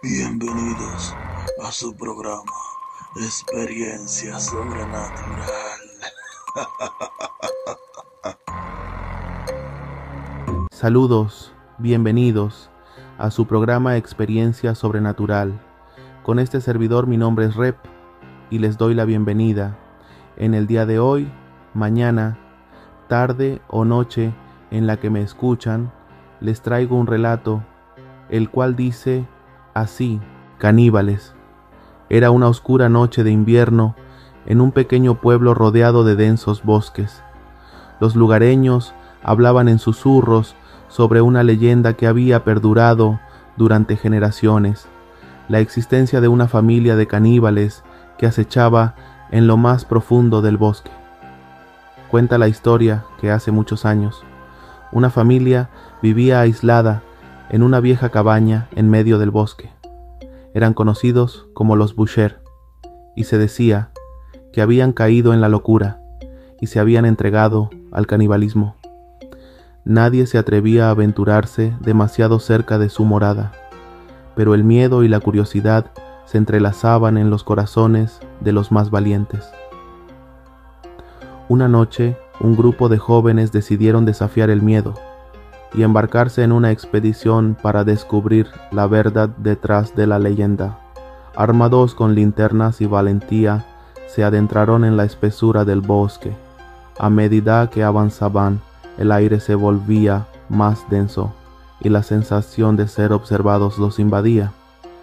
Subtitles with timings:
[0.00, 1.12] Bienvenidos
[1.60, 2.52] a su programa
[3.16, 5.10] Experiencia Sobrenatural.
[10.70, 12.70] Saludos, bienvenidos
[13.18, 15.60] a su programa Experiencia Sobrenatural.
[16.22, 17.76] Con este servidor mi nombre es Rep
[18.50, 19.76] y les doy la bienvenida.
[20.36, 21.28] En el día de hoy,
[21.74, 22.38] mañana,
[23.08, 24.32] tarde o noche
[24.70, 25.92] en la que me escuchan,
[26.40, 27.64] les traigo un relato,
[28.28, 29.26] el cual dice
[29.80, 30.20] así,
[30.58, 31.34] caníbales.
[32.10, 33.94] Era una oscura noche de invierno
[34.46, 37.22] en un pequeño pueblo rodeado de densos bosques.
[38.00, 40.54] Los lugareños hablaban en susurros
[40.88, 43.20] sobre una leyenda que había perdurado
[43.56, 44.88] durante generaciones,
[45.48, 47.82] la existencia de una familia de caníbales
[48.16, 48.94] que acechaba
[49.30, 50.90] en lo más profundo del bosque.
[52.10, 54.22] Cuenta la historia que hace muchos años,
[54.92, 55.68] una familia
[56.00, 57.02] vivía aislada
[57.50, 59.70] en una vieja cabaña en medio del bosque.
[60.54, 62.42] Eran conocidos como los Boucher,
[63.16, 63.90] y se decía
[64.52, 66.00] que habían caído en la locura
[66.60, 68.76] y se habían entregado al canibalismo.
[69.84, 73.52] Nadie se atrevía a aventurarse demasiado cerca de su morada,
[74.36, 75.86] pero el miedo y la curiosidad
[76.26, 79.50] se entrelazaban en los corazones de los más valientes.
[81.48, 84.94] Una noche, un grupo de jóvenes decidieron desafiar el miedo
[85.74, 90.78] y embarcarse en una expedición para descubrir la verdad detrás de la leyenda.
[91.36, 93.64] Armados con linternas y valentía,
[94.06, 96.32] se adentraron en la espesura del bosque.
[96.98, 98.60] A medida que avanzaban,
[98.96, 101.32] el aire se volvía más denso
[101.80, 104.52] y la sensación de ser observados los invadía.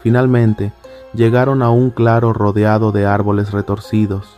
[0.00, 0.72] Finalmente,
[1.14, 4.36] llegaron a un claro rodeado de árboles retorcidos.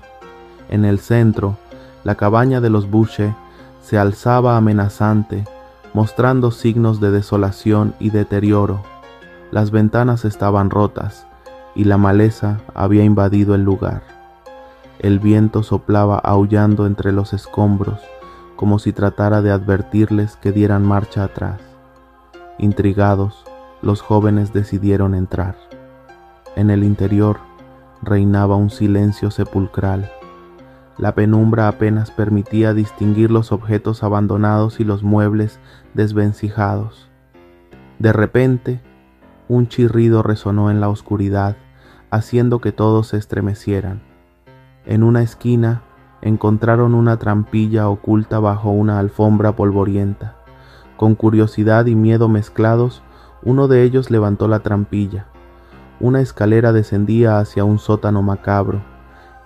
[0.68, 1.56] En el centro,
[2.04, 3.34] la cabaña de los Buche
[3.82, 5.44] se alzaba amenazante,
[5.98, 8.84] mostrando signos de desolación y deterioro.
[9.50, 11.26] Las ventanas estaban rotas
[11.74, 14.04] y la maleza había invadido el lugar.
[15.00, 17.98] El viento soplaba aullando entre los escombros,
[18.54, 21.60] como si tratara de advertirles que dieran marcha atrás.
[22.58, 23.44] Intrigados,
[23.82, 25.56] los jóvenes decidieron entrar.
[26.54, 27.38] En el interior
[28.02, 30.08] reinaba un silencio sepulcral
[30.98, 35.60] la penumbra apenas permitía distinguir los objetos abandonados y los muebles
[35.94, 37.08] desvencijados.
[38.00, 38.80] De repente,
[39.48, 41.56] un chirrido resonó en la oscuridad,
[42.10, 44.02] haciendo que todos se estremecieran.
[44.86, 45.82] En una esquina
[46.20, 50.36] encontraron una trampilla oculta bajo una alfombra polvorienta.
[50.96, 53.04] Con curiosidad y miedo mezclados,
[53.44, 55.26] uno de ellos levantó la trampilla.
[56.00, 58.82] Una escalera descendía hacia un sótano macabro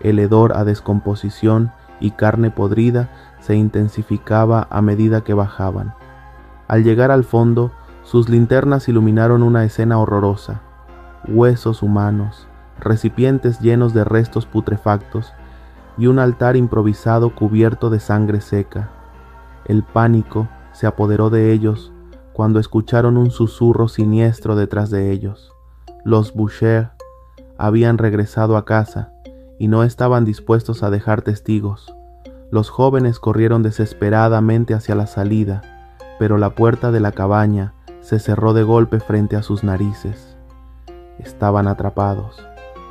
[0.02, 3.08] el hedor a descomposición y carne podrida
[3.40, 5.94] se intensificaba a medida que bajaban.
[6.68, 10.60] Al llegar al fondo, sus linternas iluminaron una escena horrorosa.
[11.28, 12.48] Huesos humanos,
[12.80, 15.32] recipientes llenos de restos putrefactos
[15.96, 18.90] y un altar improvisado cubierto de sangre seca.
[19.64, 21.92] El pánico se apoderó de ellos
[22.32, 25.52] cuando escucharon un susurro siniestro detrás de ellos.
[26.04, 26.90] Los Boucher
[27.58, 29.11] habían regresado a casa
[29.62, 31.94] y no estaban dispuestos a dejar testigos.
[32.50, 35.62] Los jóvenes corrieron desesperadamente hacia la salida,
[36.18, 40.36] pero la puerta de la cabaña se cerró de golpe frente a sus narices.
[41.20, 42.44] Estaban atrapados.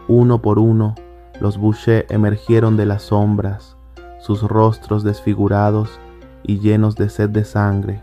[0.08, 0.96] Uno por uno,
[1.42, 3.76] los Boucher emergieron de las sombras,
[4.22, 6.00] sus rostros desfigurados
[6.42, 8.02] y llenos de sed de sangre.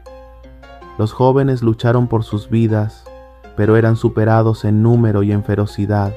[0.99, 3.05] Los jóvenes lucharon por sus vidas,
[3.57, 6.13] pero eran superados en número y en ferocidad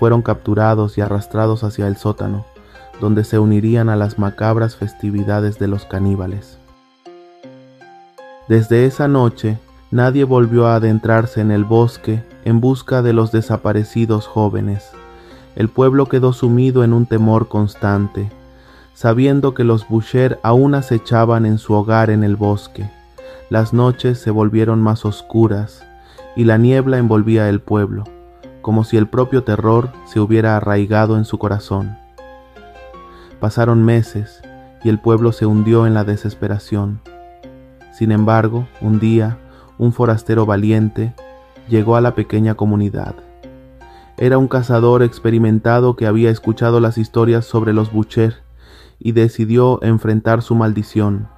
[0.00, 2.46] fueron capturados y arrastrados hacia el sótano,
[3.02, 6.58] donde se unirían a las macabras festividades de los caníbales.
[8.48, 9.58] Desde esa noche,
[9.90, 14.90] nadie volvió a adentrarse en el bosque en busca de los desaparecidos jóvenes.
[15.54, 18.30] El pueblo quedó sumido en un temor constante,
[18.94, 22.90] sabiendo que los Boucher aún acechaban en su hogar en el bosque.
[23.50, 25.84] Las noches se volvieron más oscuras
[26.36, 28.04] y la niebla envolvía el pueblo
[28.62, 31.96] como si el propio terror se hubiera arraigado en su corazón.
[33.40, 34.42] Pasaron meses
[34.84, 37.00] y el pueblo se hundió en la desesperación.
[37.92, 39.38] Sin embargo, un día,
[39.78, 41.14] un forastero valiente
[41.68, 43.14] llegó a la pequeña comunidad.
[44.16, 48.42] Era un cazador experimentado que había escuchado las historias sobre los Boucher
[48.98, 51.28] y decidió enfrentar su maldición.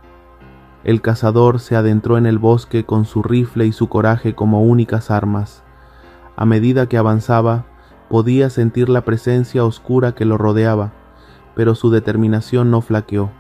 [0.82, 5.12] El cazador se adentró en el bosque con su rifle y su coraje como únicas
[5.12, 5.62] armas.
[6.42, 7.66] A medida que avanzaba,
[8.08, 10.90] podía sentir la presencia oscura que lo rodeaba,
[11.54, 13.30] pero su determinación no flaqueó.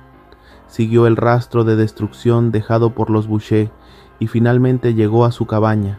[0.68, 3.72] Siguió el rastro de destrucción dejado por los Boucher
[4.20, 5.98] y finalmente llegó a su cabaña.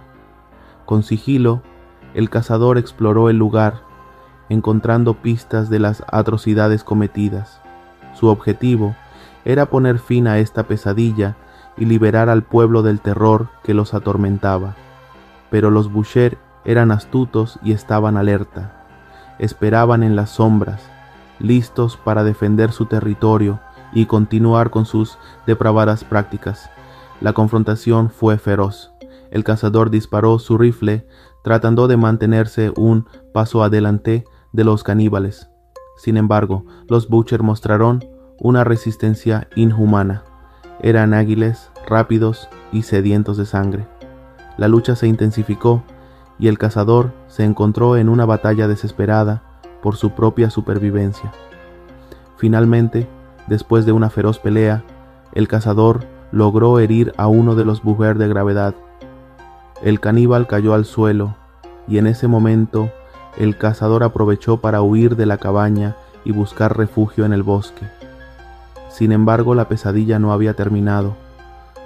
[0.86, 1.62] Con sigilo,
[2.14, 3.82] el cazador exploró el lugar,
[4.48, 7.60] encontrando pistas de las atrocidades cometidas.
[8.14, 8.96] Su objetivo
[9.44, 11.36] era poner fin a esta pesadilla
[11.76, 14.78] y liberar al pueblo del terror que los atormentaba.
[15.50, 18.86] Pero los Boucher eran astutos y estaban alerta.
[19.40, 20.82] Esperaban en las sombras,
[21.40, 23.60] listos para defender su territorio
[23.94, 26.70] y continuar con sus depravadas prácticas.
[27.22, 28.92] La confrontación fue feroz.
[29.32, 31.08] El cazador disparó su rifle
[31.44, 35.50] tratando de mantenerse un paso adelante de los caníbales.
[35.98, 38.04] Sin embargo, los Butcher mostraron
[38.40, 40.24] una resistencia inhumana.
[40.82, 43.88] Eran ágiles, rápidos y sedientos de sangre.
[44.58, 45.84] La lucha se intensificó
[46.40, 49.44] y el cazador se encontró en una batalla desesperada
[49.82, 51.32] por su propia supervivencia.
[52.38, 53.08] Finalmente,
[53.48, 54.84] después de una feroz pelea,
[55.34, 58.76] el cazador logró herir a uno de los Boucher de gravedad.
[59.82, 61.36] El caníbal cayó al suelo
[61.88, 62.90] y en ese momento
[63.38, 67.86] el cazador aprovechó para huir de la cabaña y buscar refugio en el bosque.
[68.90, 71.16] Sin embargo, la pesadilla no había terminado.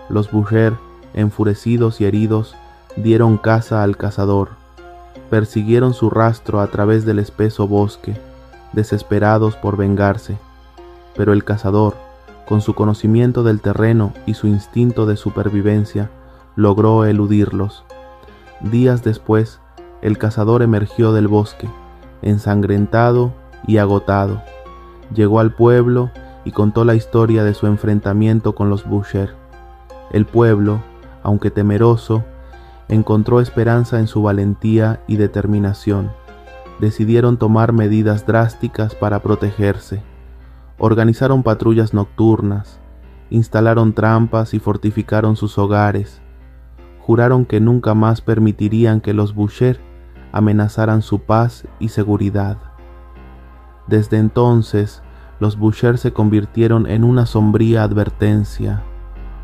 [0.10, 0.74] Los Boucher,
[1.14, 2.56] enfurecidos y heridos,
[2.98, 4.50] dieron caza al cazador.
[5.30, 8.20] Persiguieron su rastro a través del espeso bosque,
[8.74, 10.38] desesperados por vengarse.
[11.16, 11.96] Pero el cazador,
[12.46, 16.10] con su conocimiento del terreno y su instinto de supervivencia,
[16.56, 17.84] logró eludirlos.
[18.62, 19.60] Días después,
[20.02, 21.70] el cazador emergió del bosque,
[22.22, 23.32] ensangrentado
[23.68, 24.42] y agotado.
[25.14, 26.10] Llegó al pueblo
[26.46, 29.34] y contó la historia de su enfrentamiento con los Boucher.
[30.12, 30.82] El pueblo,
[31.22, 32.24] aunque temeroso,
[32.90, 36.12] encontró esperanza en su valentía y determinación.
[36.80, 40.02] Decidieron tomar medidas drásticas para protegerse.
[40.78, 42.80] Organizaron patrullas nocturnas,
[43.30, 46.22] instalaron trampas y fortificaron sus hogares.
[47.00, 49.80] Juraron que nunca más permitirían que los Boucher
[50.32, 52.58] amenazaran su paz y seguridad.
[53.88, 55.02] Desde entonces,
[55.40, 58.84] los Boucher se convirtieron en una sombría advertencia,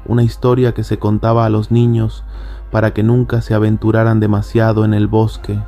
[0.05, 2.23] una historia que se contaba a los niños
[2.71, 5.59] para que nunca se aventuraran demasiado en el bosque,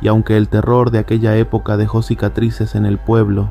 [0.00, 3.50] y aunque el terror de aquella época dejó cicatrices en el pueblo,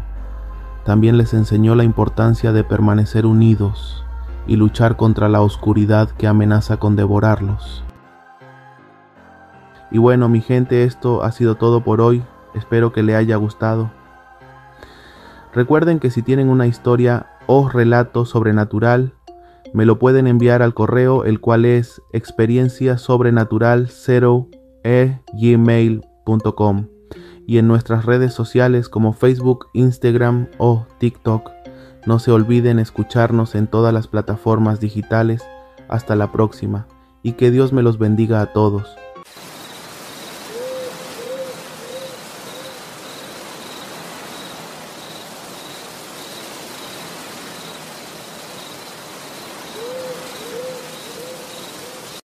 [0.85, 4.05] también les enseñó la importancia de permanecer unidos
[4.47, 7.83] y luchar contra la oscuridad que amenaza con devorarlos.
[9.91, 12.23] Y bueno, mi gente, esto ha sido todo por hoy.
[12.53, 13.91] Espero que le haya gustado.
[15.53, 19.13] Recuerden que si tienen una historia o relato sobrenatural,
[19.73, 24.47] me lo pueden enviar al correo, el cual es experiencia sobrenatural 0
[25.33, 26.87] gmail.com
[27.45, 31.51] y en nuestras redes sociales como Facebook, Instagram o TikTok.
[32.05, 35.43] No se olviden escucharnos en todas las plataformas digitales.
[35.89, 36.85] Hasta la próxima
[37.23, 38.95] y que Dios me los bendiga a todos.